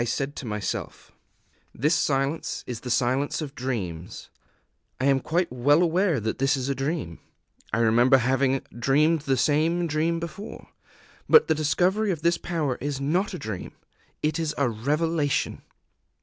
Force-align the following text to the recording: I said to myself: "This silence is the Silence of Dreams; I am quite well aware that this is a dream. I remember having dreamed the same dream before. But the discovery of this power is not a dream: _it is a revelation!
I 0.01 0.05
said 0.05 0.35
to 0.37 0.47
myself: 0.47 1.11
"This 1.75 1.93
silence 1.93 2.63
is 2.65 2.79
the 2.79 2.89
Silence 2.89 3.39
of 3.39 3.53
Dreams; 3.53 4.31
I 4.99 5.05
am 5.05 5.19
quite 5.19 5.51
well 5.53 5.83
aware 5.83 6.19
that 6.19 6.39
this 6.39 6.57
is 6.57 6.69
a 6.69 6.73
dream. 6.73 7.19
I 7.71 7.77
remember 7.81 8.17
having 8.17 8.63
dreamed 8.79 9.21
the 9.21 9.37
same 9.37 9.85
dream 9.85 10.19
before. 10.19 10.69
But 11.29 11.47
the 11.47 11.53
discovery 11.53 12.09
of 12.09 12.23
this 12.23 12.39
power 12.39 12.77
is 12.81 12.99
not 12.99 13.35
a 13.35 13.37
dream: 13.37 13.73
_it 14.23 14.39
is 14.39 14.55
a 14.57 14.67
revelation! 14.69 15.61